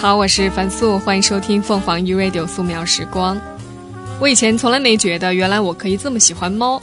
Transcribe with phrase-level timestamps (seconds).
[0.00, 3.36] 好，我是樊素，欢迎收听凤凰 U Radio 素描时光。
[4.20, 6.80] 我以前从来没觉得，原来我可以这么喜欢猫。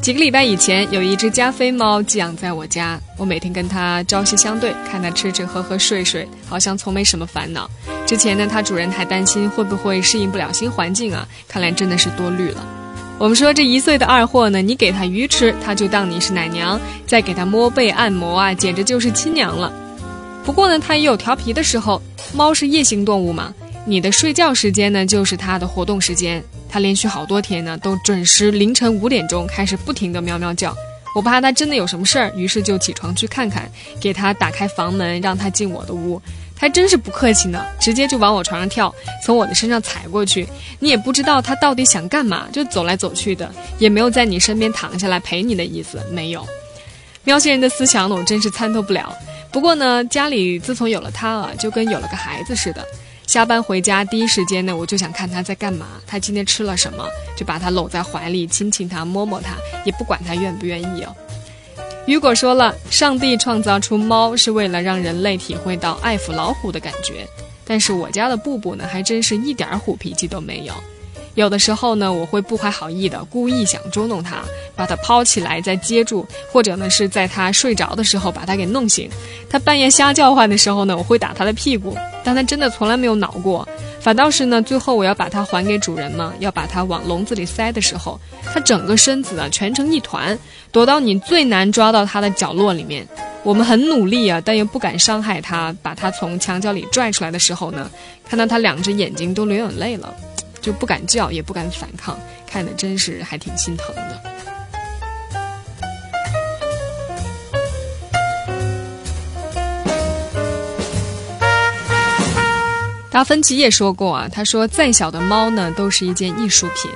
[0.00, 7.68] 几个礼拜以前，有一只加菲猫寄养在我家，我每天跟它朝夕相对，看它吃吃喝喝睡睡，好像从没什么烦恼。
[8.06, 12.64] 之前呢，它主人还担心会不会适应不了新环境啊，看来真的是多虑了。
[13.18, 19.72] 我们说这一岁的二货呢，你给它鱼吃，它就当你是奶娘，再给它摸背按摩啊，简直就是亲娘了。
[20.44, 22.00] 不过呢，它也有调皮的时候。
[22.34, 23.52] 猫是夜行动物嘛，
[23.84, 26.42] 你的睡觉时间呢，就是它的活动时间。
[26.66, 30.74] 它连续好多天呢，都准时凌晨五点钟开始不停的喵喵叫。
[31.14, 36.22] 我怕它真的有什么事儿，于是就起床去看看，给它打开房门，让它进我的屋。
[36.56, 40.48] 它真是不客气呢，直接就往我床上跳，从我的身上踩过去。
[40.78, 46.46] 你也不知道它到底想干嘛，就走来走去的，也没有在你身边躺下来陪你的意思，没有。
[47.24, 49.14] 喵星人的思想呢，我真是参透不了。
[49.52, 52.84] 不过呢，家里自从有了它啊，就跟有了个孩子似的。
[53.26, 61.14] 下班回家第一时间呢，我就想看他在干嘛，他今天吃了什么，就把他搂在怀里，亲亲他，摸摸他，也不管他愿不愿意哦。
[62.06, 67.26] 雨果说了，上帝创造出猫是为了让人类体会到爱抚老虎的感觉，
[67.64, 70.74] 但是我家的布布呢，还真是一点虎脾气都没有。
[71.34, 74.42] 有的时候呢，我会不怀好意的故意想捉弄它，
[74.76, 79.08] 把它抛起来再接住，或者呢是在它睡着的时候把它给弄醒。
[79.48, 83.66] 它半夜瞎叫唤的时候呢，我会打它的屁股，但它真的从来没有挠过。
[84.00, 88.20] 反倒是呢，最后我要把它还给主人嘛，要把它往笼子里塞的时候，
[88.52, 90.38] 它整个身子啊蜷成一团，
[90.70, 93.06] 躲到你最难抓到它的角落里面。
[93.44, 97.90] 我们很努力啊，但又不敢伤害它，把它从墙角里拽出来的时候呢，
[98.28, 100.12] 看到它两只眼睛都流眼泪了。
[100.62, 104.22] 就不敢叫，也不敢反抗，看的真是还挺心疼的。
[113.10, 116.90] 达芬奇也说过啊，他说再小的猫呢，都是一件艺术品。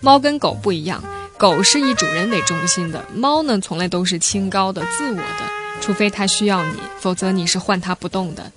[0.00, 1.02] 猫跟狗不一样，
[1.38, 5.50] 狗是以主人为中心的，猫呢从来都是清高的、自我的，
[5.80, 8.52] 除非它需要你，否则你是唤它不动的。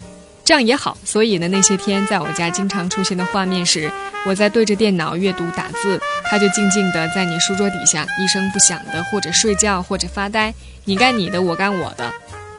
[0.47, 3.91] 这样也好，所以呢，那些天在我家经常出现的画面是，
[4.25, 10.53] 我在对着电脑阅读打字，他就静静的在你书桌底下一声不响的，或者睡觉，或者发呆，
[10.86, 12.09] 你干你的，我干我的，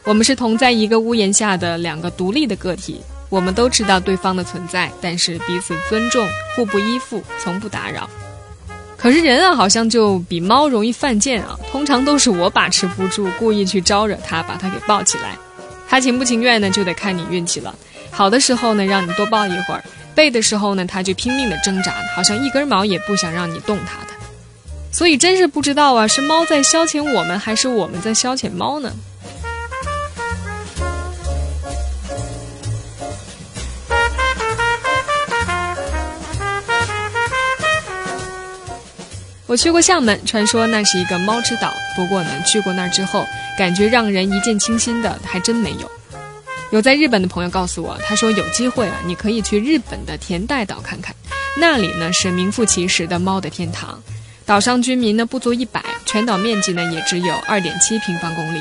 [0.04, 3.00] 我们是同在一个屋檐下的两个独立的个体，
[3.30, 8.06] 我们都知道对方的存在，但是彼此尊重，互不依附，从不打扰。
[8.98, 15.38] 可是人啊，好像就比猫容易犯贱啊，通常都是我把持不住，故意去招惹它，把它给抱起来。
[15.88, 17.74] 他情不情愿呢，就得看你运气了。
[18.10, 19.80] 好的时候呢，让你多抱一会儿；
[20.14, 24.12] 背的时候呢，他就拼命的挣扎，好像一根毛也不想让你动他的。
[24.92, 28.92] 所以真是不知道啊，是猫在消遣我们，还是我们在消遣猫呢？
[39.48, 41.72] 我去过厦门，传说那是一个猫之岛。
[41.96, 43.26] 不过呢，去过那儿之后，
[43.56, 45.90] 感觉让人一见倾心的还真没有。
[46.70, 51.14] 有在日本的朋友告诉我，他说有机会啊，你可以去日本的田代岛看看，
[51.56, 53.98] 那里呢是名副其实的猫的天堂。
[54.44, 58.60] 岛上居民呢不足一百，全岛面积呢也只有二点七平方公里。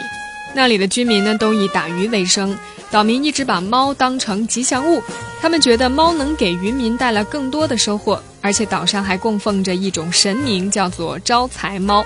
[0.53, 2.57] 那里的居民呢都以打鱼为生，
[2.89, 5.03] 岛民一直把猫当成吉祥物，
[5.41, 8.23] 他们觉得猫能给渔民带来更多的收获。
[8.47, 12.05] 而且岛上还供奉着一种神明，叫做招财猫。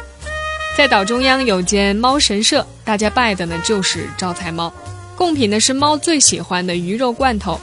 [0.76, 4.74] 在岛中央有间猫神社，大家拜的呢就是招财猫。
[5.16, 7.62] 贡品呢是猫最喜欢的鱼肉罐头。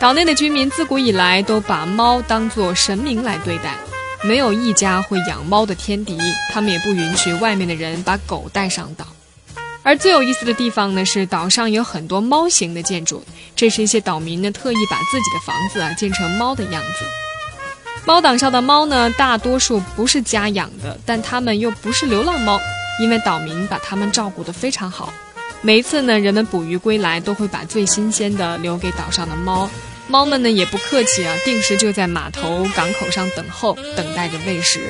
[0.00, 3.74] 岛内的居民自古以来都把猫当作神明来对待，
[4.22, 6.16] 没有一家会养猫的天敌，
[6.52, 9.04] 他们也不允许外面的人把狗带上岛。
[9.82, 13.24] 而最有意思的地方呢是岛上有很多猫形的建筑，
[13.56, 17.04] 这是一些岛民呢特意把自己的房子啊建成猫的样子。
[18.04, 22.58] 猫岛上的猫呢，大多数不是家养的，但它们又不是流浪猫，
[23.00, 25.12] 因为岛民把它们照顾得非常好。
[25.60, 29.68] 每一次呢，人们捕鱼归来，都会把最新鲜的留给岛上的猫。
[30.06, 34.80] 猫们呢也不客气啊，定时就在码头、港口上等候，等待着喂食。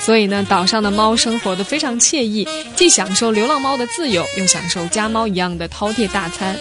[0.00, 6.56] 所以呢，岛上的猫生活得非常惬意，既享受流浪猫的自由，又享受家猫一样的饕餮大餐。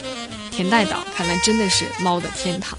[0.52, 2.78] 田代岛看来真的是猫的天堂。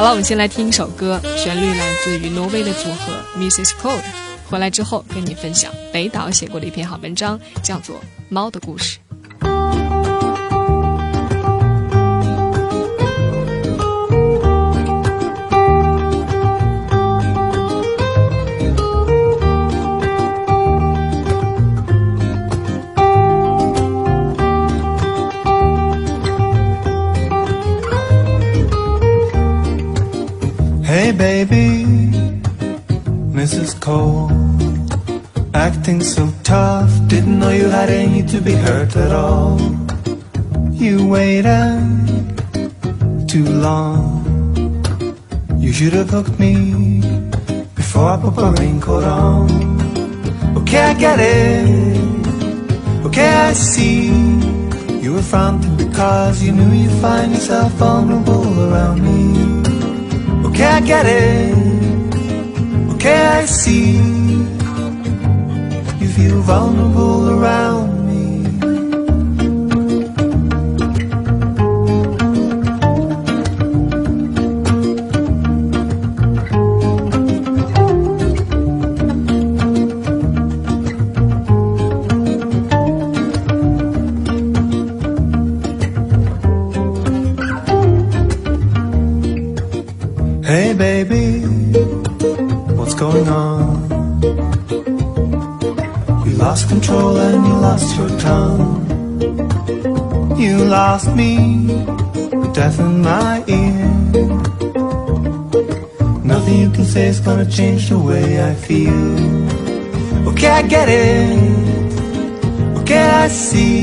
[0.00, 3.72] 好了，我们先来听一首歌，旋律来自于挪威的组合 Mrs.
[3.82, 4.00] Cold。
[4.48, 7.96] 回来之后跟你分享北岛写过的一篇好文章，叫做
[8.30, 8.96] 《猫的故事》。
[30.90, 31.84] Hey baby,
[33.30, 33.80] Mrs.
[33.80, 34.28] Cole,
[35.54, 36.90] acting so tough.
[37.06, 39.60] Didn't know you had any to be hurt at all.
[40.72, 41.78] You waited
[43.28, 44.26] too long.
[45.60, 47.00] You should have hooked me
[47.76, 49.46] before I put my raincoat on.
[50.58, 53.06] Okay, I get it.
[53.06, 54.08] Okay, I see.
[55.00, 59.79] You were fronting because you knew you'd find yourself vulnerable around me.
[60.62, 61.54] I get it.
[62.94, 63.96] Okay, I see.
[66.00, 67.89] You feel vulnerable around
[102.52, 103.88] death in my ear.
[106.24, 110.28] Nothing you can say is gonna change the way I feel.
[110.28, 111.90] Okay, I get it.
[112.80, 113.82] Okay, I see.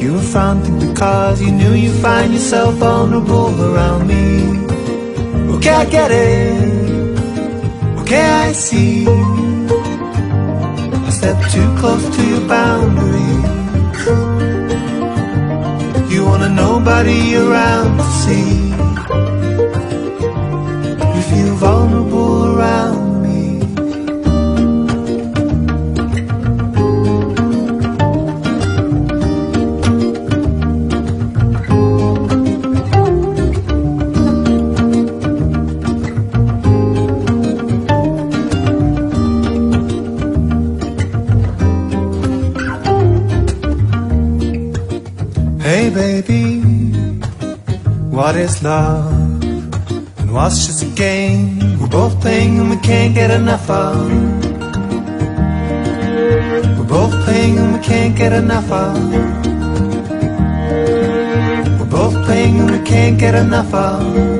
[0.00, 4.24] You were fronting because you knew you'd find yourself vulnerable around me.
[5.56, 7.18] Okay, I get it.
[8.00, 9.06] Okay, I see.
[11.06, 13.75] I stepped too close to your boundaries.
[16.38, 18.68] Wanna nobody around to see.
[21.14, 23.05] You feel vulnerable around
[48.38, 49.42] is love?
[50.18, 51.78] And what's just a game?
[51.78, 54.10] We're both playing and we can't get enough of.
[56.76, 59.12] We're both playing and we can't get enough of.
[61.78, 64.35] We're both playing and we can't get enough of.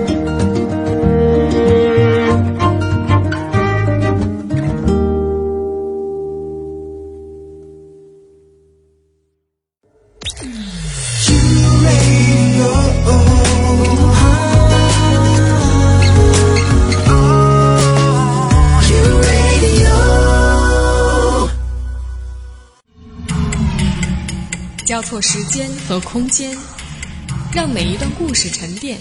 [24.87, 26.57] 交错时间和空间，
[27.53, 28.97] 让每一段故事沉淀。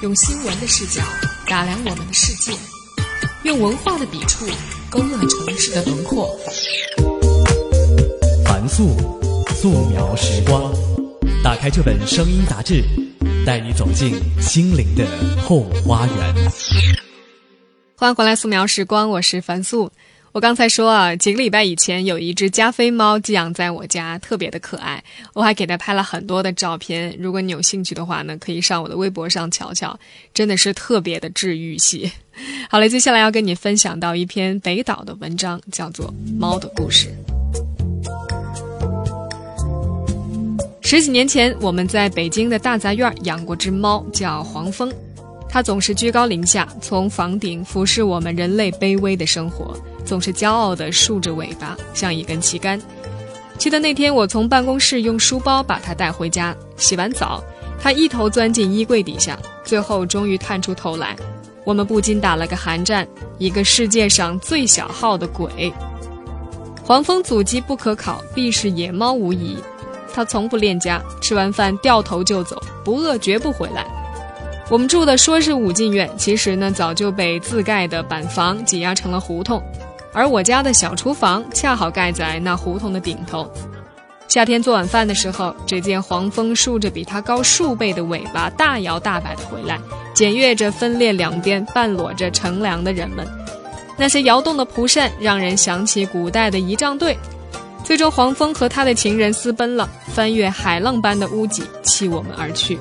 [0.00, 1.02] 用新闻的视角
[1.46, 2.52] 打量我们的世界，
[3.42, 4.46] 用文化的笔触
[4.88, 6.34] 勾勒城市的轮廓。
[8.46, 8.96] 凡素，
[9.54, 10.72] 素描时光。
[11.44, 12.82] 打开这本声音杂志，
[13.44, 15.04] 带你走进心灵的
[15.42, 16.34] 后花园。
[17.98, 19.92] 欢迎回来，素描时光，我是樊素。
[20.36, 25.02] 我刚才说啊，几个礼拜以前有一只加菲猫寄养在我家，特别的可爱。
[25.32, 29.98] 我还给它拍了很多的照片，如果你有兴趣的话呢，可以上我的微博上瞧瞧，
[30.34, 32.12] 真的是特别的治愈系。
[32.68, 36.06] 好了，接下来要跟你分享到一篇北岛的文章，叫做
[36.38, 37.08] 《猫的故事》。
[40.82, 44.92] 十几年前，我们在北京的大杂院养过只猫，叫黄蜂。
[45.48, 52.80] 它总是居高临下，从房顶俯视我们人类卑微的生活，总是骄傲地竖着尾巴，像一根旗杆。
[53.56, 57.42] 记得那天，我从办公室用书包把它带回家，洗完澡，
[57.80, 61.16] 它一头钻进衣柜底下，最后终于探出头来。
[61.64, 65.72] 我们不禁打了个寒战，一个世界上最小号的鬼。
[66.84, 69.56] 黄蜂祖籍不可考，必是野猫无疑。
[70.12, 73.86] 它从不恋家，吃完饭掉头就走，不饿绝不回来。
[74.68, 79.62] 我们住的说是五进院，其实呢早就被自盖的板房挤压成了胡同，
[80.12, 83.48] 而我家的小厨房恰好盖在那胡同的顶头。
[84.26, 89.78] 夏天做晚饭的时候，只见黄蜂竖着比它高数倍的尾巴，大摇大摆地回来，
[90.12, 93.24] 检阅着分列两边半裸着乘凉的人们。
[93.96, 97.16] 那些摇动的蒲扇让人想起古代的仪仗队。
[97.84, 102.76] 最终，黄蜂和他的情人私奔了，翻越海浪般的屋脊，弃我们而去。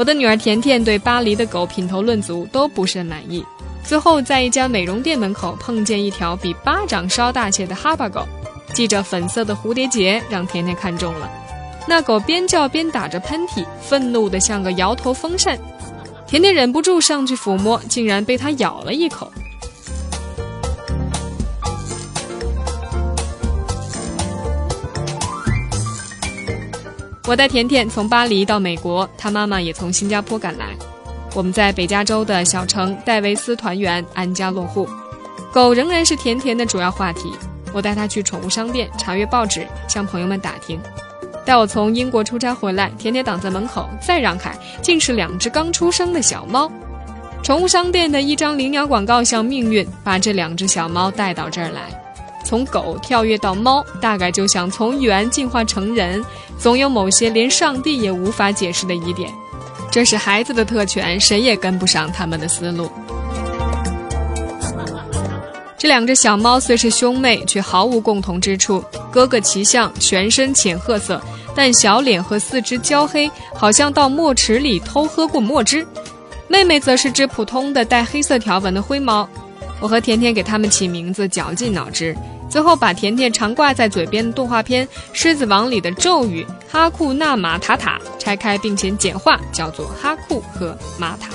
[0.00, 3.44] 我的女儿甜甜对巴黎的狗品头论足，都不甚满意。
[3.84, 8.26] 最后在一家美容店门口碰见一条比巴掌稍大些的哈巴狗，
[8.72, 11.30] 系着粉色的蝴蝶结，让甜甜看中了。
[11.86, 15.58] 那狗边叫边打着喷嚏，愤怒的像个摇头风扇。
[16.26, 19.30] 甜甜忍不住上去抚摸，竟然被它咬了一口。
[27.30, 30.66] 我带甜甜从巴黎到美国，她妈妈也从新加坡赶来。
[31.32, 34.88] 我们在北加州的小城戴维斯团圆，安家落户。
[35.52, 37.30] 狗仍然是甜甜的主要话题。
[37.72, 40.80] 我带她去宠物商店查阅报纸，向朋友们打听。
[41.44, 46.68] 待我从英国出差回来，甜甜挡在门口，再让开，竟是两只刚出生的小猫。
[47.44, 52.09] 宠物商店的一张灵鸟广告像命运，把这两只小猫带到这儿来。
[52.50, 56.20] 从狗跳跃到猫，大概就想从猿进化成人，
[56.58, 59.32] 总有某些连上帝也无法解释的疑点。
[59.88, 62.90] 这是孩子的特权，谁也跟不上他们的思路。
[65.78, 68.84] 这两只小猫虽是兄妹，却毫无共同之处。
[69.12, 71.22] 哥哥骑象，全身浅褐色，
[71.54, 75.86] 但小脸和四肢焦黑，好像到墨池里偷喝过墨汁。
[76.48, 79.28] 妹妹则是只普通的带黑色条纹的灰猫。
[79.78, 82.12] 我和甜甜给它们起名字，绞尽脑汁。
[82.50, 91.30] 最后把甜甜常挂在嘴边的动画片《狮子王》里的咒语“哈库纳马塔塔”拆开，并且简化，叫做哈库和马塔。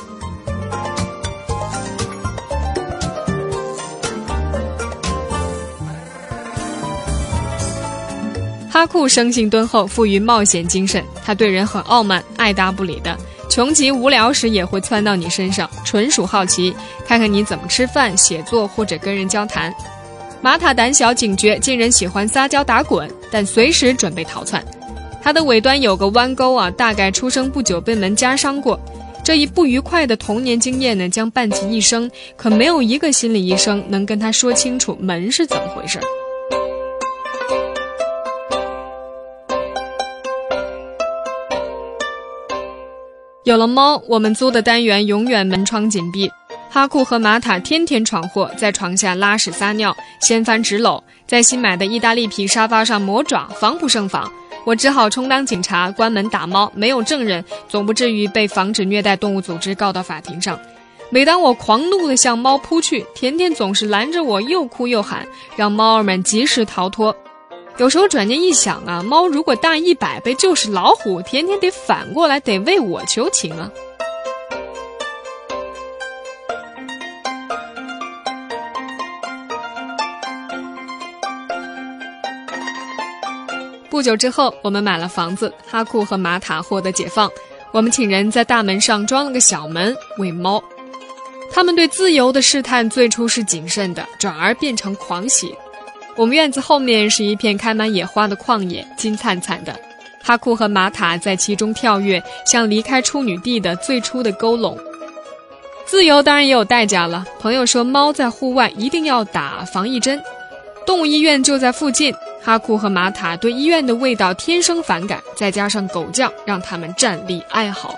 [8.70, 11.02] 哈库生性敦厚，富于冒险精神。
[11.24, 13.18] 他对人很傲慢，爱答不理的，
[13.50, 16.76] 穷极无聊时也会窜到你身上，纯属好奇，
[17.08, 19.74] 看看你怎么吃饭、写作或者跟人交谈。
[20.46, 24.64] 玛塔胆小警觉，竟然喜欢撒娇打滚，但随时准备逃窜。
[25.20, 28.80] 它的尾端有个弯钩啊，大概出生不久被门夹伤过。
[29.24, 32.08] 这一不愉快的童年经验呢，将伴其一生。
[32.38, 36.00] 可没有一个心理医生能跟他说清楚门是怎么回事。
[43.46, 46.30] 有了猫，我们租的单元永远门窗紧闭。
[46.76, 54.30] 哈库和玛塔天天闯祸，在床下拉屎撒尿，掀翻纸篓，在新买的意大利皮沙发上磨爪，防不胜防。
[54.66, 56.70] 我只好充当警察，关门打猫。
[56.76, 60.60] 没有证人，总不至于被防止虐待动物组织告到法庭上。
[61.10, 67.16] 每当我狂怒地向猫扑去，甜甜总是拦着我，又哭又喊，让猫儿们及时逃脱。
[67.78, 73.72] 有时候转念一想啊，猫如果大一百倍就是老虎，甜甜得反过来得为我求情啊。
[83.96, 87.32] 不久之后，我们买了房子，哈库和玛塔获得解放。
[87.72, 90.62] 我们请人在大门上装了个小门，喂猫。
[91.50, 95.56] 他们对自由的试探最初是谨慎的，转而变成狂喜。
[96.18, 99.74] 我们院子后面是一片开满野花的旷野，金灿灿的。
[100.22, 104.78] 哈库和玛塔在其中跳跃，像离开处女地的最初的沟笼。
[105.86, 107.26] 自由当然也有代价了。
[107.40, 110.22] 朋友说，猫在户外一定要打防疫针。
[110.86, 112.14] 动物医院就在附近。
[112.42, 117.98] 哈库和玛塔对医院的味道天生反感，再加上狗叫，让他们站立哀嚎。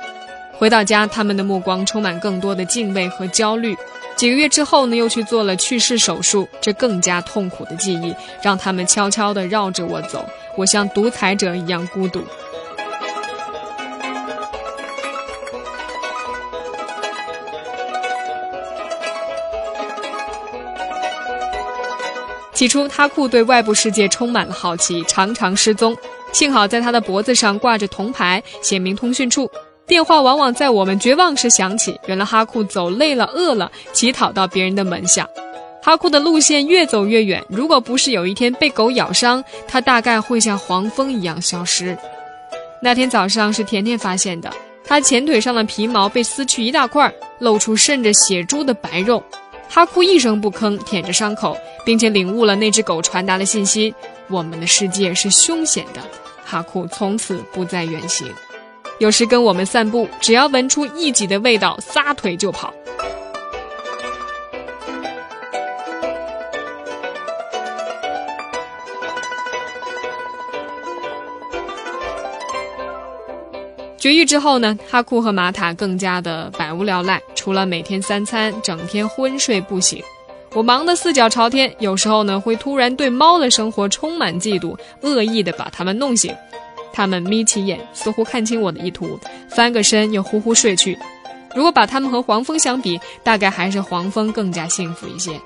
[0.54, 3.76] 回到家，他们的目光充满更多的敬畏和焦虑。
[4.16, 10.26] 几个月之后呢，又去做了去世手术，这更加痛苦的记忆让他们悄悄地绕着我走。
[10.56, 12.24] 我像独裁者一样孤独。
[22.58, 25.96] 起初，哈库对外部世界充满了好奇，常常失踪。
[26.34, 29.48] 幸好在他的脖子上挂着铜牌，写明通讯处。
[29.86, 32.00] 电话往往在我们绝望时响起。
[32.08, 35.30] 原来哈库走累了、饿了，乞讨到别人的门下。
[35.84, 37.46] 哈库的路线越走越远。
[37.48, 41.96] 如果不是有一天被狗咬伤，他大概会像黄蜂一样消失。
[42.82, 44.52] 那天早上是甜甜发现的，
[44.84, 49.24] 他前腿上的皮毛被撕去一大块，露出渗着血珠的白肉。
[49.70, 53.94] 哈库一声不吭，舔着伤口，并且领悟了那只狗传达的信息：
[54.28, 56.02] 我们的世界是凶险的。
[56.46, 58.28] 哈库从此不再远行，
[59.00, 62.74] 有时跟我们散步，只要闻出异己的味道，撒腿就跑。
[74.08, 80.02] 绝育之后呢，哈库和玛塔更加的百无聊赖，除了每天三餐，整天昏睡不醒。
[80.54, 86.34] 我忙得四脚朝天，有时候呢会突然对猫的生活充满嫉妒，恶意的把它们弄醒。
[86.94, 90.98] 它们眯起眼，似乎看清我的意图，翻个身又呼呼睡去。
[91.54, 95.38] 如果把它们和黄蜂相比，大概还是黄蜂更加幸福一些。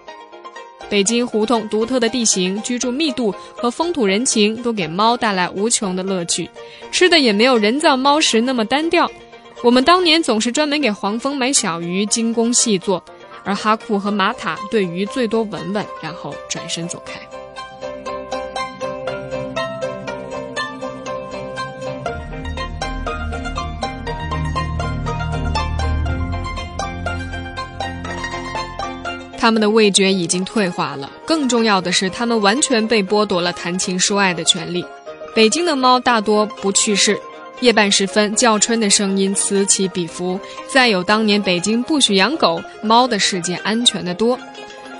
[0.91, 6.49] 北京胡同独特的地形、居住密度和风土人情，都给猫带来无穷的乐趣。
[6.91, 9.09] 吃的也没有人造猫食那么单调。
[9.63, 13.01] 我们当年总是专门给黄蜂买小鱼，精工细作，
[13.45, 17.30] 而哈库和玛塔对鱼最多闻闻，然后转身走开。
[29.41, 34.85] 他们的味觉已经退化了，更重要的是，他们完全被剥夺了谈情说爱的权利。
[35.33, 37.19] 北京的猫大多不去世，
[37.59, 40.39] 夜半时分叫春的声音此起彼伏，
[40.71, 44.37] 再有当年北京不许养狗，猫的世界安全的多。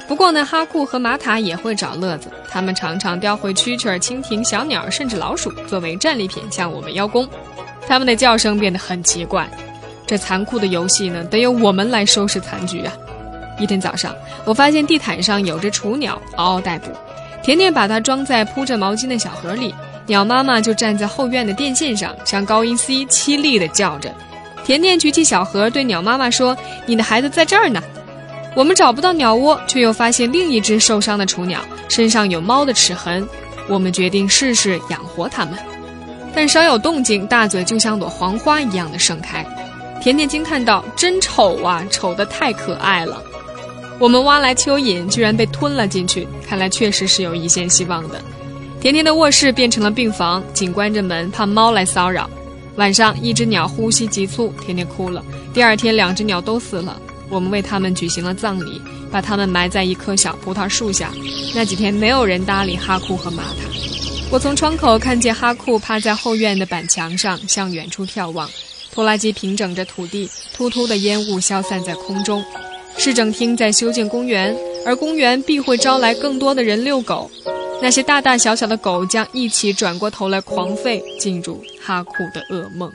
[0.07, 7.29] 不过呢，哈库和玛塔也会找乐子，他们常常叼回蛐蛐、蜻蜓、小鸟，甚至老鼠作为战利品向我们邀功。
[7.88, 9.48] 他们的叫声变得很奇怪，
[10.07, 12.91] 这残酷的游戏呢，得由我们来收拾残局啊。
[13.61, 16.89] 一天早上，我发现地毯上有只雏鸟嗷嗷待哺，
[17.43, 19.73] 甜甜把它装在铺着毛巾的小盒里，
[20.07, 24.11] 鸟妈妈就站在后院的电线上，向高音 C 凄厉地叫着。
[24.63, 27.81] 甜甜举起小盒，对鸟妈妈说：“你的孩子在这儿呢。”
[28.53, 33.27] 我们找不到鸟窝，却又发现另一只受伤的雏鸟身上有猫的齿痕。
[33.69, 35.53] 我们决定试试养活它们，
[36.35, 39.45] 但稍有动静，大嘴就像朵黄花一样的盛开。
[40.01, 43.23] 甜甜惊叹道：“真丑啊，丑得太可爱了。”
[44.01, 48.20] 我们挖来蚯蚓，居然被吞了进去，看来确实是有一线希望的。
[48.79, 52.27] 甜甜的卧室变成了病房，紧关着门，怕猫来骚扰。
[52.77, 55.24] 晚上，一只鸟呼吸急促，甜甜哭了。
[55.53, 57.00] 第二天，两只鸟都死了。
[57.29, 61.11] 我们为它们举行了葬礼，把它们埋在一棵小葡萄树下。
[61.53, 63.70] 那几天，没有人搭理哈库和玛塔。
[64.31, 68.50] 我从窗口看见哈库趴在后院的板墙上，向远处眺望。
[68.92, 72.44] 拖拉机平整着土地，突突的烟雾消散在空中。
[72.97, 77.29] 市政厅在修建公园，而公园必会招来更多的人遛狗。
[77.81, 82.91] 那些大大小小的狗将一起转过头来狂吠，进入哈库的噩梦。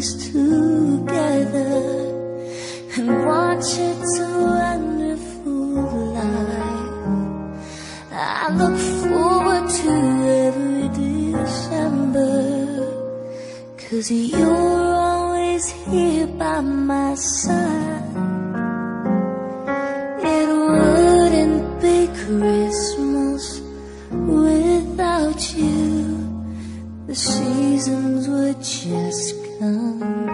[0.00, 1.76] together
[2.96, 7.60] and watch it's a wonderful life.
[8.10, 9.90] I look forward to
[10.46, 12.32] every December,
[13.76, 18.16] cause you're always here by my side.
[20.22, 23.60] It wouldn't be Christmas
[24.10, 26.16] without you.
[27.06, 30.29] The seasons were just 等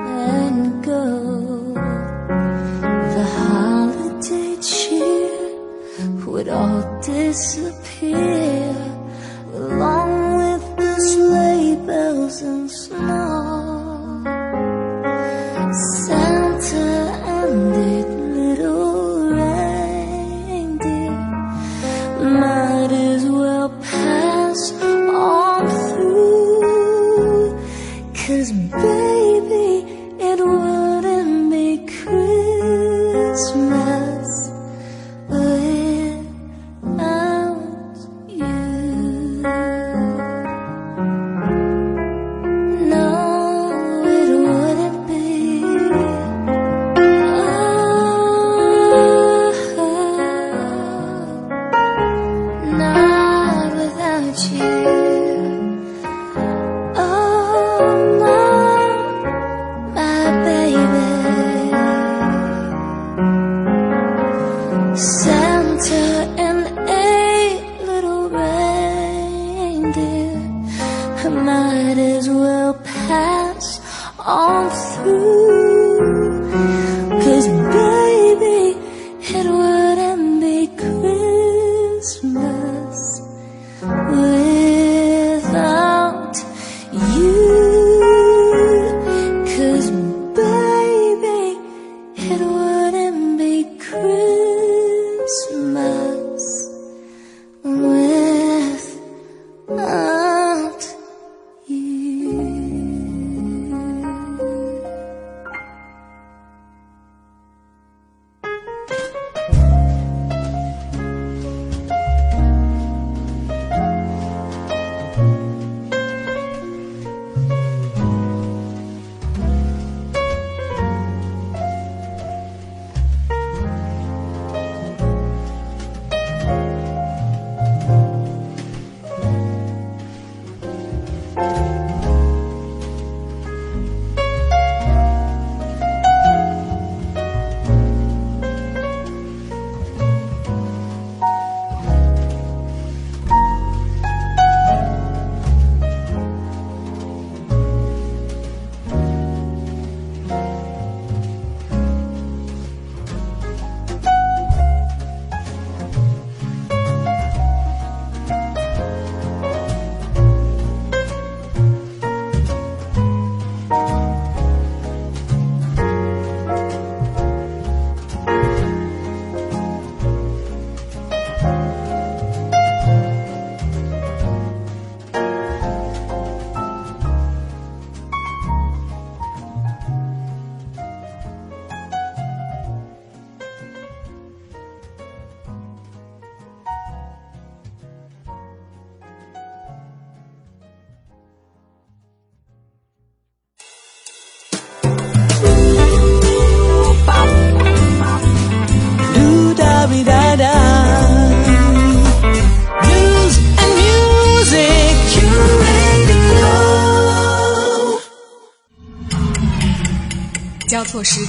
[64.96, 65.35] So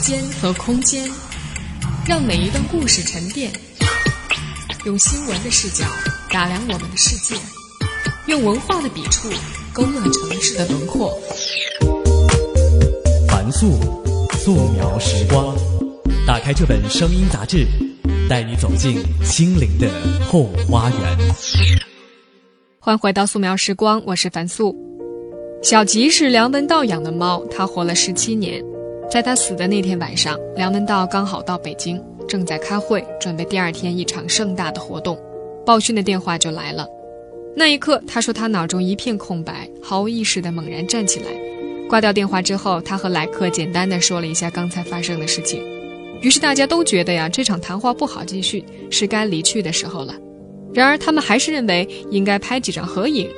[0.08, 1.04] 间和空间，
[2.08, 3.52] 让每一段故事沉淀。
[4.86, 5.84] 用新闻的视角
[6.32, 7.36] 打量我们的世界，
[8.28, 9.30] 用文化的笔触
[9.74, 11.12] 勾勒城市的轮廓。
[13.28, 13.78] 凡素，
[14.32, 15.54] 素描时光。
[16.26, 17.67] 打开这本声音杂志，
[18.30, 19.89] 带你走进心灵的
[20.26, 21.17] 后花园。
[22.80, 24.74] 欢迎回到素描时光，我是樊素。
[25.62, 28.63] 小吉是梁文道养的猫，它活了十七年。
[29.10, 35.17] 在他死的那天晚上，梁文道刚好到北京，正在开会，准备第二天一场盛大的活动。
[35.65, 36.86] 报讯的电话就来了。
[37.56, 41.28] 那一刻，他说他脑中一片空白，毫无意识地猛然站起来。
[41.88, 45.63] 挂掉电话之后，他和来客简单的说了一下刚才发生的事情。
[46.22, 50.13] 于是大家都觉得呀，这场谈话不好继续，是该离去的时候了。
[50.74, 53.30] 然而他们还是认为应该拍几张合影。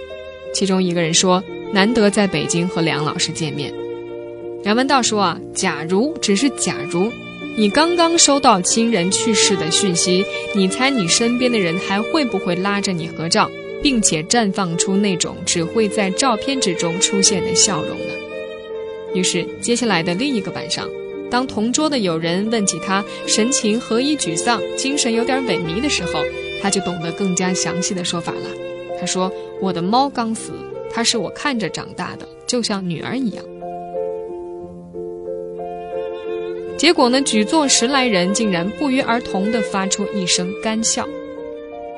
[0.52, 3.72] 其中一个人说：“难得在北京和梁老师见面。”
[4.64, 7.10] 梁文道说：“啊，假如只是假如，
[7.56, 13.50] 你刚刚收到亲人去世的讯息，你猜你身边的人还会不会拉着你合照，
[13.82, 18.14] 并且绽放出那种只会在照片之中出现的笑容呢？”
[19.16, 20.88] 于是接下来的另一个晚上，
[21.32, 26.22] 当同桌的友人问起他神情何以沮丧、精神有点萎靡的时候，
[26.62, 28.50] 他就懂得更加详细的说法了。
[29.00, 30.52] 他说：“我的猫刚死，
[30.92, 33.44] 它是我看着长大的，就像女儿一样。”
[36.80, 37.22] 结果呢？
[37.24, 41.06] 举座十来人竟然不约而同地发出一声干笑。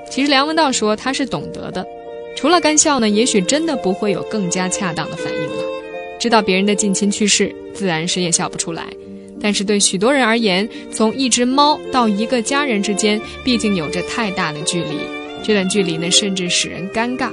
[0.10, 1.86] 其实梁文道说他是懂得的，
[2.36, 5.64] 除了干笑呢，也许真的不会有更加恰当的反应了。
[6.20, 8.88] 知道别人的近亲去世，自然谁也笑不出来。
[9.40, 14.98] 但是对许多人而言，从一只猫到一个家人之间，毕竟有着太大的距离。
[15.44, 17.30] 这段距离呢，甚至使人尴尬，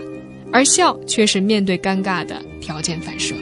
[0.52, 3.34] 而笑却是面对尴尬的条件反射。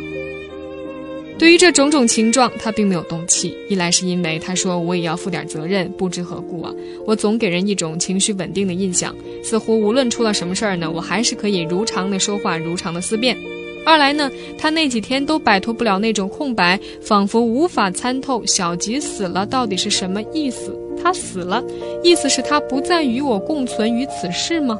[1.39, 3.55] 对于这种种情状，他并没有动气。
[3.69, 6.73] 一来是因为他说我也要负点责任，不知何故啊？
[7.07, 13.37] 我总给人一种情绪稳定的印象，似乎无论出了什么事儿呢，我还是可以如常的说话，如常的思辨。
[13.85, 20.75] 二来呢，他那几天都摆脱不了那种空白，仿佛无法参透小吉死了到底是什么意思。
[21.01, 21.63] 他死了，
[22.03, 24.79] 意思是他不再与我共存于此世吗？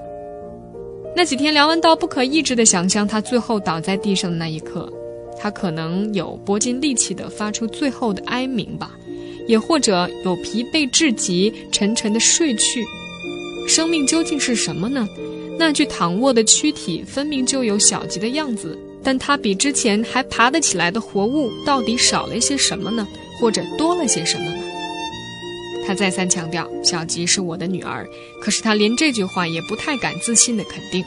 [1.15, 4.91] 那几天，梁文道不可抑制地想象他最后倒在地上的那一刻。
[5.39, 8.91] 他可能有搏尽力气地发出最后的哀鸣吧，
[9.47, 12.85] 也或者有疲惫至极、沉沉的睡去。
[13.69, 15.09] 生命究竟是什么呢？
[15.59, 23.07] 那具躺卧的躯体分明就有小吉的样子，但他比之前还爬得起来的活物到底少了一些什么呢？
[23.41, 24.63] 或者多了些什么呢？
[25.87, 28.07] 他再三强调，小吉是我的女儿，
[28.41, 31.05] 可是他连这句话也不太敢自信地肯定。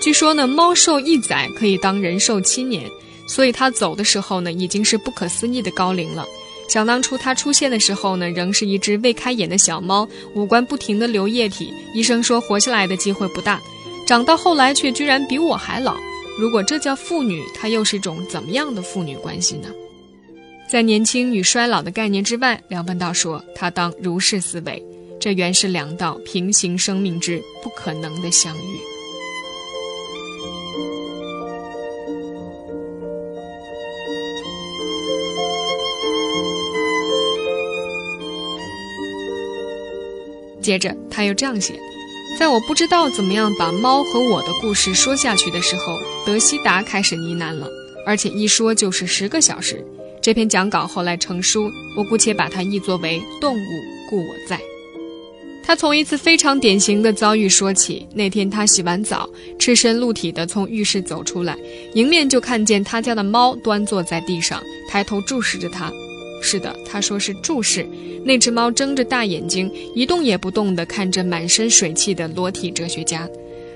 [0.00, 2.84] 据说呢，猫寿一载可以当人寿七年。
[3.26, 6.26] 所以他走的时候呢，已经是不可思议的高龄了。
[6.68, 13.60] 想当初他出现的时候呢，仍是一只未开眼的小猫，五官不停地流液体，医生说活下来的机会不大。
[14.06, 15.96] 长到后来却居然比我还老。
[16.38, 19.68] 如果这叫父女，它又是一种怎么样的父女关系呢？
[20.68, 24.82] 在年轻与衰老的概念之外，梁文道说，他当如是思维，
[25.20, 28.91] 这原是两道平行生命之不可能的相遇。
[40.62, 41.74] 接着他又这样写：
[42.38, 47.68] 在我不知道怎么样把猫和我的故事说下去的时候，德西达开始呢喃了，
[48.06, 49.84] 而且一说就是十个小时。
[50.22, 54.56] 这篇讲稿后来成书，我姑且把它译作为《动物故我在》。
[55.64, 58.06] 他从一次非常典型的遭遇说起。
[58.14, 61.56] 那天他洗完澡，赤身露体的从浴室走出来，
[61.94, 65.92] 迎面就看见他家的猫端坐在地上，抬头注视着他。
[66.42, 67.86] 是的，他说是注视。
[68.24, 73.28] 那只猫睁着大眼睛，一动也不动地看着满身水汽的裸体哲学家。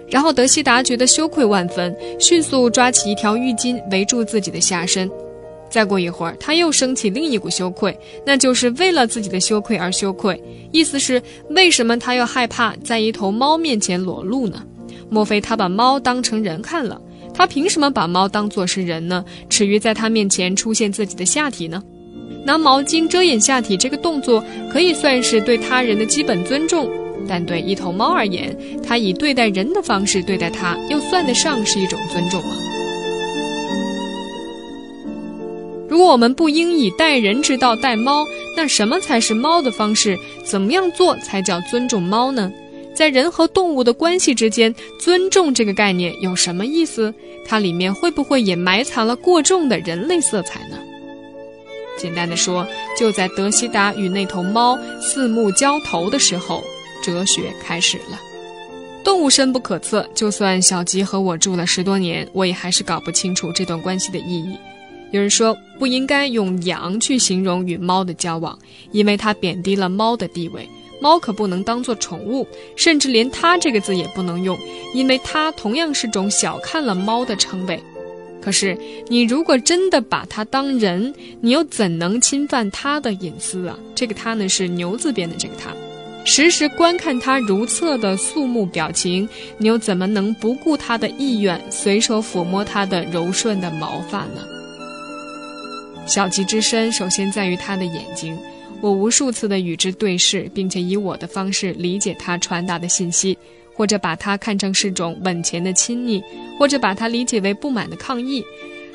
[0.09, 5.11] 然后德西达觉得羞愧万分，迅速抓起一条浴巾围住自己的下身。
[5.69, 10.41] 再过一会儿，他又升起另一股羞愧，那就是为了自己的羞愧而羞愧。
[10.71, 14.63] 意思是，为什么他又害怕在一头猫面前裸露呢？
[15.11, 17.01] 莫非他把猫当成人看了？
[17.35, 19.25] 他凭什么把猫当作是人呢？
[19.51, 21.83] 耻于在他面前出现自己的下体呢？
[22.47, 26.89] 拿毛巾遮掩下体这个动作可以算是对他人的基本尊重，
[27.29, 28.57] 但对一头猫而言，
[28.87, 32.57] 它以对待人的方式对待它，又算得上是一种尊重吗？
[35.89, 38.25] 如果我们不应以待人之道待猫，
[38.57, 40.17] 那什么才是猫的方式？
[40.45, 42.53] 怎么样做才叫尊重猫呢？
[42.95, 47.13] 在人和动物的关系之间，尊重这个概念有什么意思？
[47.45, 50.76] 它里面会不会也埋藏了过重的人类色彩呢？
[51.97, 52.67] 简单的说，
[52.99, 56.63] 就在德西达与那头猫四目交投的时候，
[57.03, 58.21] 哲学开始了。
[59.05, 64.57] 动物深不可测，就算小吉和我住了十多年，我也还是搞不清楚这段关系的意义。
[65.13, 68.59] 有人说不应该用羊去形容与猫的交往，
[68.91, 70.69] 因为它贬低了猫的地位。
[71.01, 74.59] 猫可不能当做宠物，甚至连它这个字也不能用，
[74.95, 77.81] 因为它同样是种小看了猫的称谓。
[78.47, 78.79] 可是，
[79.09, 83.77] 你如果真的把它当人，你又怎能侵犯他的隐私啊？
[83.93, 85.75] 这个“他”呢，是牛字边的这个“他”。
[86.25, 89.29] 时时观看他如厕的肃穆表情，
[89.59, 94.47] 你又怎么能不顾他的意愿，随手抚摸他的柔顺的毛发呢？
[96.07, 98.39] 小吉之深，首先在于他的眼睛。
[98.81, 103.37] 我无数次的与之对视，并且以我的方式理解他传达的信息。
[103.77, 106.23] 或者把它看成是种稳钱的亲昵，
[106.59, 108.43] 或者把它理解为不满的抗议，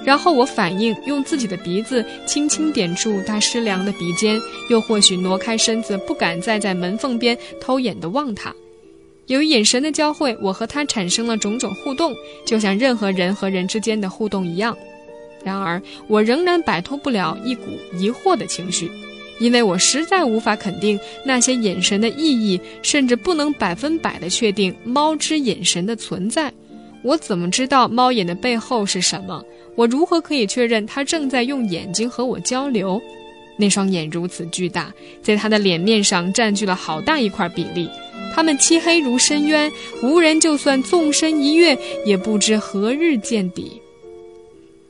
[0.03, 8.53] 然后我反应用自己的鼻子轻轻点住他湿凉的鼻尖，又或许挪开身子，不敢再在门缝边偷眼地望他。
[9.27, 12.13] 由于眼神的交汇，我和他产生了种种互动，
[12.45, 14.75] 就像任何人和人之间的互动一样。
[15.43, 17.63] 然而，我仍然摆脱不了一股
[17.97, 18.91] 疑惑的情绪。
[19.41, 26.53] 因为我实在无法肯定那些眼神的意义，甚至不能百分百的确定猫之眼神的存在。
[27.03, 29.43] 我怎么知道猫眼的背后是什么？
[29.75, 33.01] 我如何可以确认它正在用眼睛和我交流？
[33.57, 37.89] 那双眼如此巨大，在它的脸面上占据了好大一块比例。
[38.35, 39.71] 它们漆黑如深渊，
[40.03, 41.75] 无人就算纵身一跃，
[42.05, 43.80] 也不知何日见底。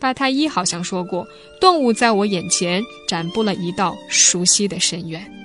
[0.01, 1.25] 巴太一好像说过，
[1.59, 5.40] 动物在我眼前展布了一道熟悉的深渊。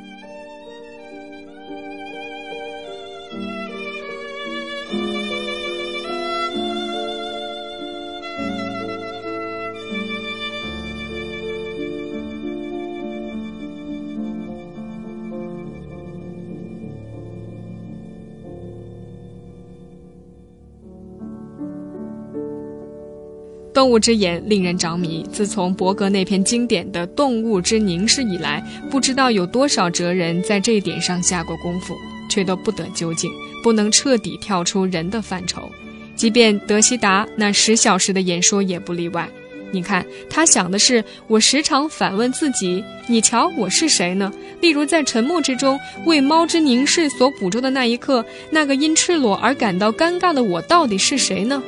[23.77, 25.23] 动物之眼令人着迷。
[25.31, 31.95] 自从伯格那篇经典的《动物之凝视》以来，不知道有多少哲人在这一点上下过功夫，
[32.31, 33.31] 却都不得究竟，
[33.63, 35.71] 不能彻底跳出人的范畴。
[36.15, 39.29] 即便德西达那十小时的演说也不例外。
[39.73, 44.33] 你看，他想的是：我时常反问自己，你瞧我是谁呢？
[44.63, 51.63] 例如在沉默之中为猫之凝视所捕捉的那一刻，那个因赤裸而感到尴尬的我到底是谁呢？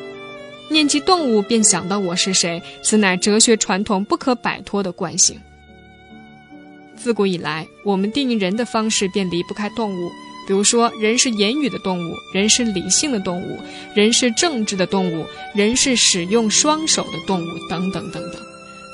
[0.69, 5.39] 念及动物，便想到我是谁，此乃哲学传统不可摆脱的惯性。
[6.97, 10.11] 自古以来，我们定义人的方式便离不开动物。
[10.47, 13.59] 比如说，人是言语的动物，人是理性的动物，
[13.95, 18.41] 人是政治的动物，人是使用双手的动物，等等等等。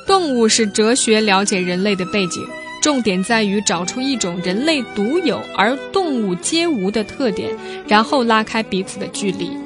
[0.06, 2.44] 动物是哲学了解人类的背景，
[2.82, 7.56] 重点在于找出一种人类独有而动物皆无的特点，
[7.86, 9.63] 然后拉开彼此的距离。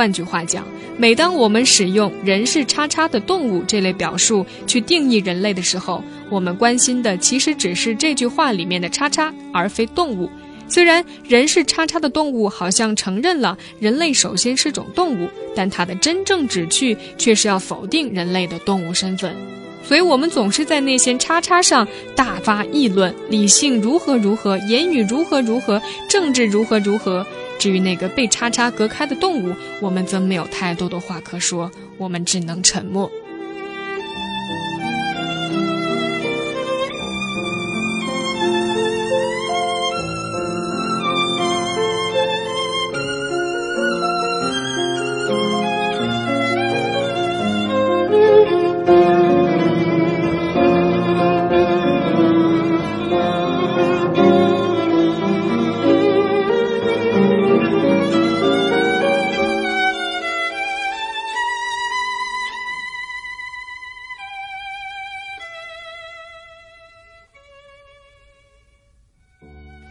[0.00, 10.30] 换句话讲，每当我们使用“人是叉叉的动物”这类表述去定义人类的时候，我们关心的其实只是这句话里面的叉叉，而非动物。
[10.68, 19.36] 虽然“人是叉叉的动物”好像承认了人类首先是种动物，但它的真正旨趣却是要否定人类的动物身份。
[19.82, 21.86] 所以，我们总是在那些叉叉上
[22.16, 27.26] 大发议论：理性如何如何，言语如何如何，政治如何如何。
[27.60, 33.12] 至于那个被叉叉隔开的动物，我们则没有太多的话可说，我们只能沉默。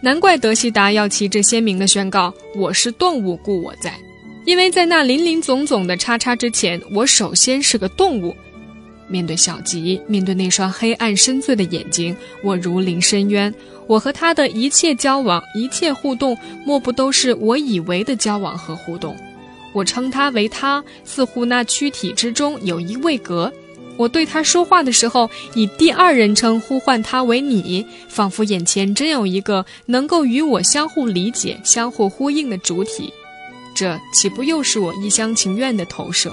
[0.10, 3.94] 难怪德西达要旗帜鲜明地宣告：“我是动物，故我在。”
[4.44, 8.36] 因为在那林林总总的叉叉之前，我首先是个动物。
[9.08, 13.54] 面对小吉，面对那双黑暗深邃的眼睛，我如临深渊。
[13.86, 19.16] 我和他的一切交往、一切互动，莫不都是我以为的交往和互动？
[19.74, 23.54] 我称他为他，似乎那躯体之中有一位格。
[24.00, 33.12] 我对他说话的时候，以第二人称呼唤他为你，仿佛眼前真有一个能够与我相互理解、相互呼应的主体，
[33.76, 36.32] 这岂不又是我一厢情愿的投射？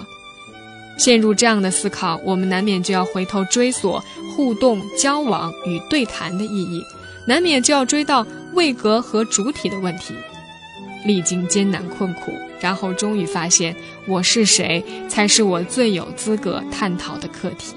[0.96, 4.00] 陷入这样的思考，我们难免就要回头追索
[4.36, 6.80] 互动、交往与对谈的意义，
[7.26, 8.24] 难免就要追到
[8.54, 10.14] 位格和主体的问题。
[11.04, 13.74] 历经艰难困苦，然后终于发现
[14.06, 17.74] 我是谁，才是我最有资格探讨的课题。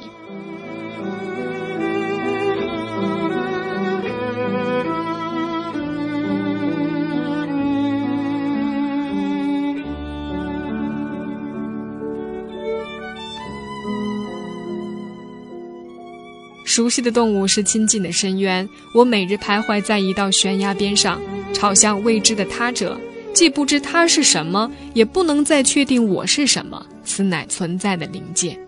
[16.65, 21.19] 熟悉的动物是亲近的深渊，我每日徘徊在一道悬崖边上，
[21.51, 22.97] 朝向未知的他者，
[23.39, 26.86] 既不知他是什么，也不能再确定我是什么。
[27.06, 28.60] 此乃存在的临界。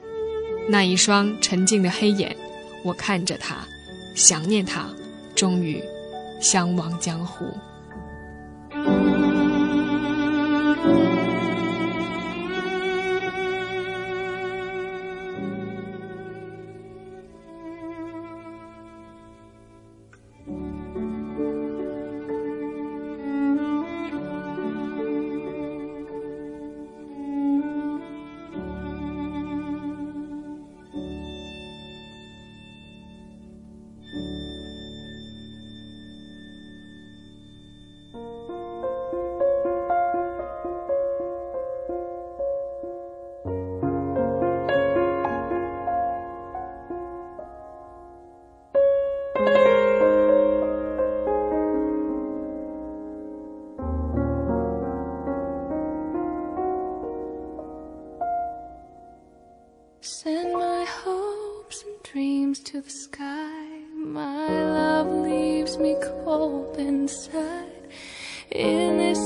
[0.70, 2.34] 那一双沉静的黑眼，
[2.86, 3.58] 我看着他，
[4.16, 4.86] 想念他，
[5.36, 5.84] 终于
[6.40, 7.48] 相忘江湖。
[60.04, 63.84] Send my hopes and dreams to the sky.
[63.96, 67.88] My love leaves me cold inside.
[68.50, 69.20] In this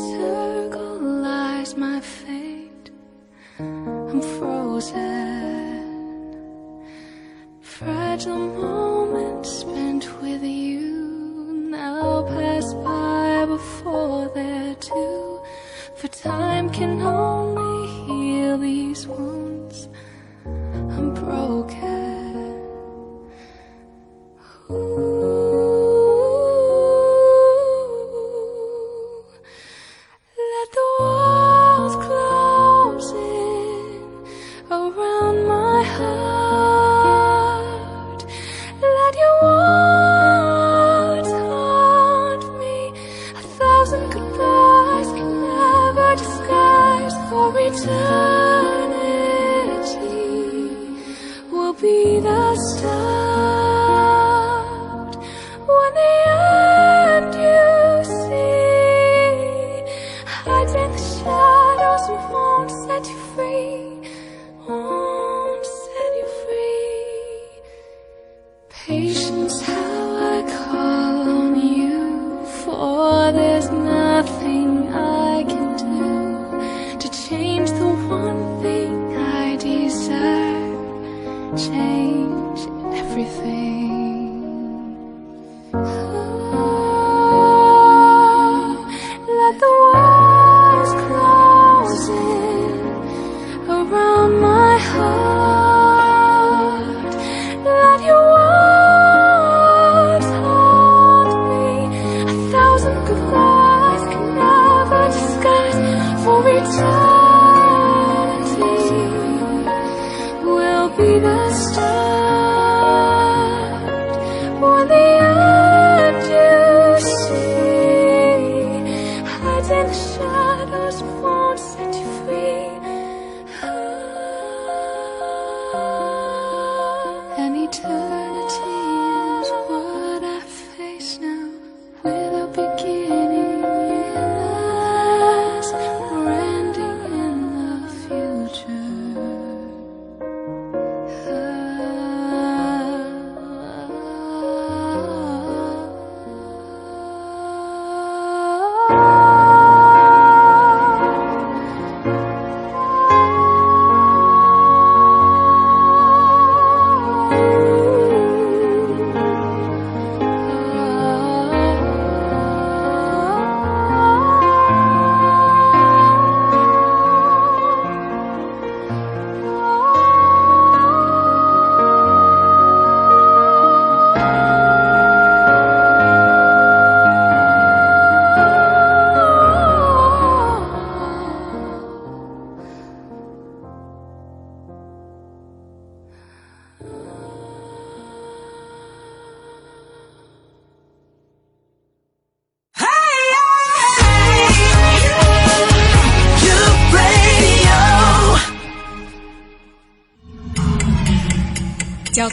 [68.88, 69.25] Patience,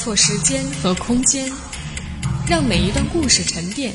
[0.03, 1.49] 错时间和空间，
[2.49, 3.95] 让每一段故事沉淀。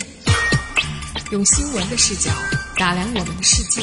[1.34, 2.32] 用新闻的视角
[2.78, 3.82] 打量我们的世界，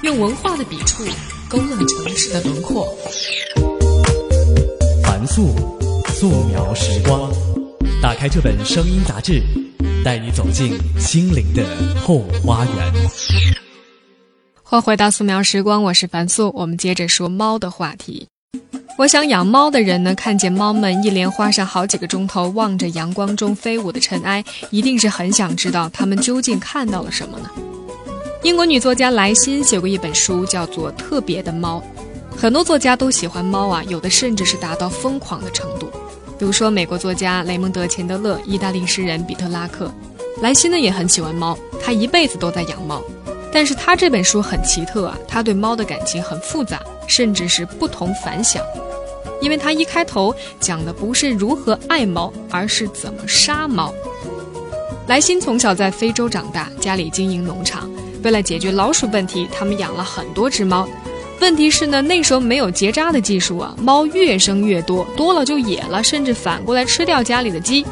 [0.00, 1.04] 用文化的笔触
[1.46, 2.88] 勾勒城市的轮廓。
[5.02, 5.54] 凡素，
[6.14, 7.30] 素描时光。
[8.00, 9.42] 打开这本声音杂志，
[10.02, 11.62] 带你走进心灵的
[12.00, 12.74] 后花园。
[14.62, 16.50] 欢迎回到素描时光，我是凡素。
[16.56, 18.26] 我们接着说猫的话题。
[18.96, 27.50] 我想养猫的人呢，看见猫们一连花上好几个钟头望着阳光中飞舞的尘埃，一定是很想知道它们究竟看到了什么呢？
[28.42, 31.82] 英国女作家莱辛写过一本书，叫做《特别的猫》。
[32.38, 35.90] 很多作家都喜欢猫啊，有的甚至是达到疯狂的程度。
[36.38, 39.92] 比如说，美国作家雷蒙德·钱德勒、意大利诗人彼特拉克。
[40.40, 43.02] 莱辛呢也很喜欢猫，他一辈子都在养猫。
[43.52, 48.62] 但是他这本书很奇特啊，他对猫的感情很复杂，甚至是不同凡响。
[49.40, 53.92] 因为他一开头讲的不是如何爱猫，而是怎么杀猫。
[55.06, 57.90] 莱辛从小在非洲长大，家里经营农场，
[58.22, 60.88] 为了解决老鼠问题，他们养了很多只猫。
[61.40, 67.84] 问题是呢，那时候没有结扎的技术啊，猫越生越多，多了就野了，甚至反过来吃掉家里的鸡。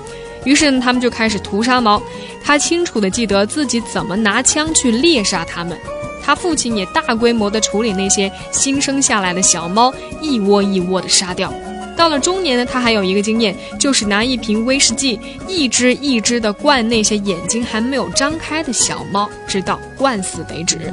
[0.44, 2.02] 于是呢，他们就开始屠杀猫。
[2.42, 5.78] 他清楚地记得自己怎么拿枪去猎杀它们。
[6.24, 11.52] 他父亲也大规模地处理那些新生下来的小猫，一窝一窝地杀掉。
[11.96, 20.92] 到了中年呢，他还有一个经验，就是拿一瓶威士忌，一只一只地灌那些眼睛还没有张开的小猫，直到灌死为止。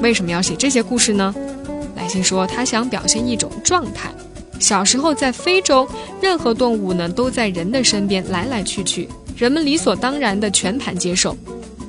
[0.00, 1.32] 为什么要写这些故事呢？
[1.94, 4.10] 莱辛说，他想表现一种状态。
[4.58, 5.88] 小时候在非洲，
[6.20, 11.36] 任何动物呢都在人的身边来来去去，人们理所当然地全盘接受。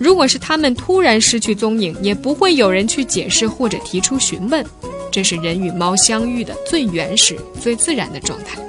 [0.03, 4.65] 如果是他们突然失去踪影，也不会有人去解释或者提出询问。
[5.09, 8.59] 这是人与猫相遇的最原始、最自然的状态。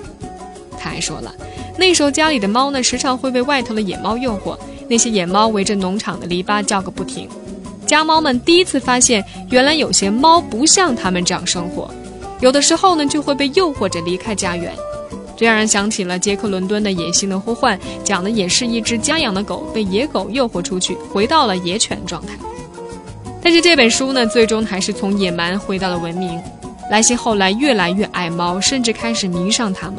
[0.79, 1.35] 他还说了，
[1.77, 4.57] 那时候家里的猫呢，时常会被外头的野猫诱惑。
[4.89, 7.29] 那些野猫围着农场的篱笆叫个不停。
[7.85, 11.93] 家猫们第一次发现，原来有些猫不像它们这样生活，
[12.39, 14.73] 有的时候呢，就会被诱惑着离开家园。
[15.37, 22.35] 这让人想起了杰克·伦敦的《野性的呼唤》，讲的也是一只家养的狗被野狗诱惑出去，回到了野犬状态。
[23.43, 26.41] 但是这本书呢，最终还是从野蛮回到了文明。
[26.91, 29.97] 莱西后来越来越爱猫，甚至开始迷上它们。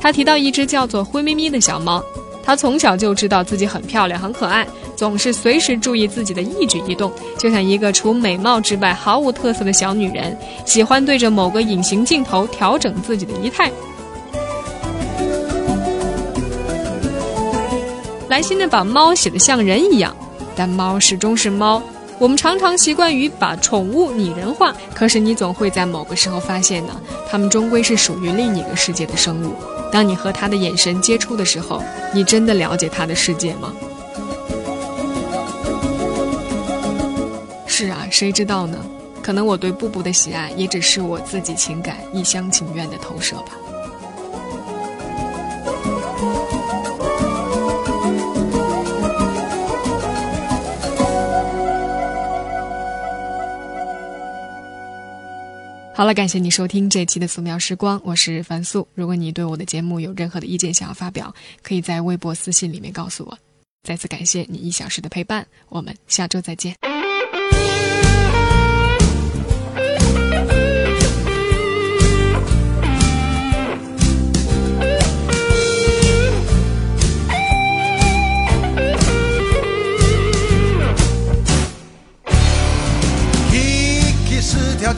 [0.00, 2.02] 他提到一只叫做灰咪咪的小猫，
[2.44, 13.70] 它从小就知道自己很漂亮、很可爱，总是随时注意自己的一举一动，就像一个除美貌之外毫无特色的小女人，喜欢对着某个隐形镜头调整自己的仪态。
[18.28, 20.14] 莱辛呢，把猫写得像人一样，
[20.54, 21.82] 但猫始终是猫。
[22.18, 27.00] 我们常常习惯于把宠物拟人化，可是你总会在某个时候发现呢，
[27.30, 29.54] 它们终归是属于另一个世界的生物。
[29.90, 33.72] 当你和它的眼神接触的时候，你真的了解它的世界吗？
[37.66, 38.84] 是啊，谁知道呢？
[39.22, 43.52] 可能我对布布的喜爱，也只是我自己情感一厢情愿的投射吧。
[55.98, 58.86] 好了，感谢你收听这期的素描时光，我是樊素。
[58.94, 63.36] 如果你对我的节目有任何的意见想要发表，可以在微博私信里面告诉我。
[63.82, 66.76] 再次感谢你一小时的陪伴，我们下周再见。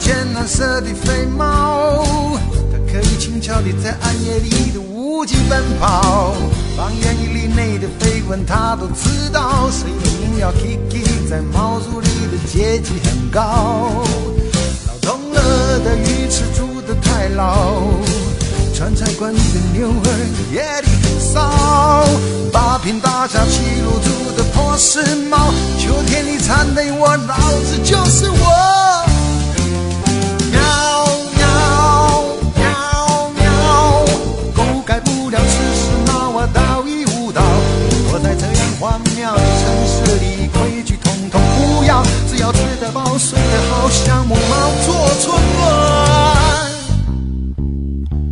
[0.01, 2.03] 浅蓝色的飞猫，
[2.71, 6.33] 它可以轻巧地在暗夜里的无尽奔跑。
[6.75, 9.69] 方圆一里内的飞蚊，它都知道。
[9.69, 14.03] 谁的名叫 Kiki，在猫族里的阶级很高。
[14.87, 17.83] 闹痛了的鱼翅煮得太老，
[18.73, 20.09] 川菜馆里的牛儿
[20.51, 22.03] 夜里很骚。
[22.51, 24.99] 八品大厦七路住的破时
[25.29, 29.10] 髦，秋天里蝉对我，老子就是我。
[35.31, 37.41] 要吃是那我倒已悟到
[38.11, 46.71] 活在这样荒谬的城市里规矩统统不要只要吃得饱睡得好像母猫做春梦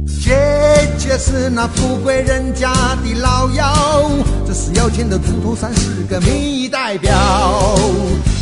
[0.06, 2.70] 姐姐是那富贵人家
[3.02, 4.12] 的老幺
[4.46, 7.16] 这是要钱的猪头山是个民意代表。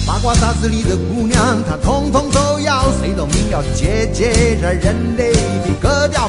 [0.08, 6.27] 八卦杂志里的姑娘她通通都要谁都明了姐姐这人类的格调。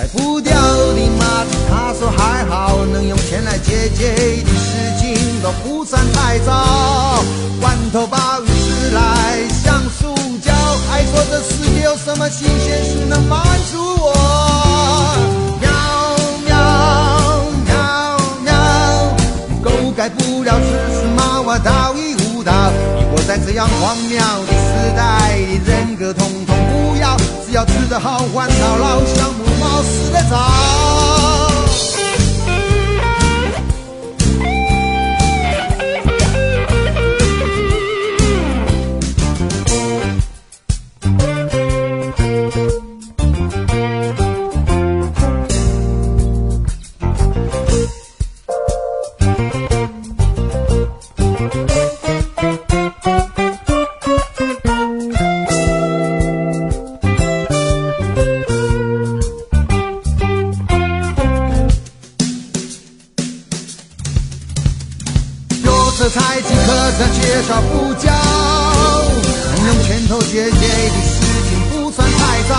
[0.00, 4.08] 改不掉的马他说还好能用钱来解决
[4.42, 7.22] 的事情都不算太糟
[7.60, 10.54] 罐头鲍鱼吃来像塑胶
[10.88, 14.14] 还说这世界有什么新鲜事能满足我
[15.60, 15.70] 喵
[16.46, 18.54] 喵喵喵
[19.62, 22.52] 狗改不了吃屎猫我倒一舞蹈
[23.12, 29.49] 活在这样荒谬的时代里人格统统不要只要吃得好玩到老项目
[29.82, 31.49] 死得早。
[72.50, 72.58] 算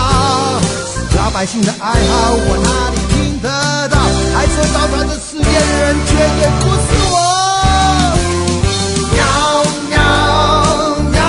[1.12, 1.16] 早。
[1.16, 3.48] 老百姓的爱好我哪里听得
[3.88, 3.96] 到？
[4.34, 7.14] 还说糟蹋这世界的人绝对不是我。
[9.12, 9.18] 喵
[9.90, 9.94] 喵
[11.10, 11.20] 喵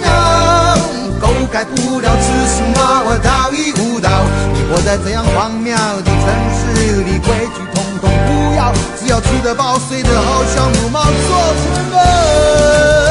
[0.00, 0.06] 喵，
[1.20, 4.08] 狗改不了吃屎猫，我道义无道。
[4.52, 6.24] 你活在这样荒谬的城
[6.54, 6.60] 市
[7.02, 11.08] 里，规矩统统不要，只要吃得饱，睡得好，像母猫做
[11.60, 13.03] 成了。